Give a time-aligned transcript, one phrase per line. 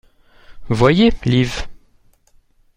[0.69, 1.67] (Voyez liv.